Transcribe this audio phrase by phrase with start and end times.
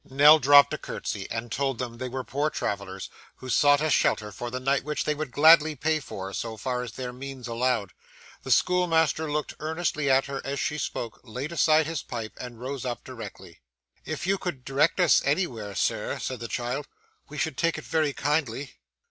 [0.09, 4.31] Nell dropped a curtsey, and told him they were poor travellers who sought a shelter
[4.31, 7.93] for the night which they would gladly pay for, so far as their means allowed.
[8.41, 12.83] The schoolmaster looked earnestly at her as she spoke, laid aside his pipe, and rose
[12.83, 13.61] up directly.
[14.03, 16.87] 'If you could direct us anywhere, sir,' said the child,
[17.29, 18.79] 'we should take it very kindly.